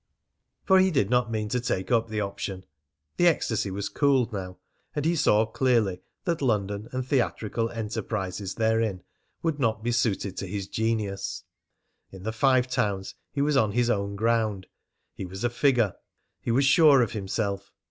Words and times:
For 0.63 0.79
he 0.79 0.89
did 0.89 1.11
not 1.11 1.29
mean 1.29 1.47
to 1.49 1.61
take 1.61 1.91
up 1.91 2.07
the 2.09 2.21
option. 2.21 2.65
The 3.17 3.27
ecstasy 3.27 3.69
was 3.69 3.87
cooled 3.87 4.33
now, 4.33 4.57
and 4.95 5.05
he 5.05 5.15
saw 5.15 5.45
clearly 5.45 6.01
that 6.23 6.41
London 6.41 6.89
and 6.91 7.05
theatrical 7.05 7.69
enterprises 7.69 8.55
therein 8.55 9.03
would 9.43 9.59
not 9.59 9.83
be 9.83 9.91
suited 9.91 10.37
to 10.37 10.47
his 10.47 10.67
genius. 10.67 11.43
In 12.09 12.23
the 12.23 12.33
Five 12.33 12.67
Towns 12.67 13.13
he 13.31 13.43
was 13.43 13.55
on 13.55 13.73
his 13.73 13.91
own 13.91 14.15
ground; 14.15 14.65
he 15.13 15.23
was 15.27 15.43
a 15.43 15.51
figure; 15.51 15.93
he 16.41 16.49
was 16.49 16.65
sure 16.65 17.03
of 17.03 17.11
himself. 17.11 17.71